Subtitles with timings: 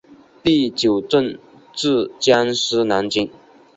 [0.41, 1.37] 第九镇
[1.73, 3.29] 驻江苏南京。